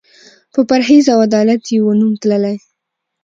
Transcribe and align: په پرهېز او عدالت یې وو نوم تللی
په 0.53 0.59
پرهېز 0.69 1.05
او 1.13 1.19
عدالت 1.27 1.61
یې 1.73 1.77
وو 1.83 1.91
نوم 1.99 2.11
تللی 2.21 2.57